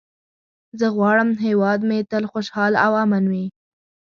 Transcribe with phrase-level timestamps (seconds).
[0.79, 3.45] زه غواړم هېواد مې تل خوشحال او امن وي.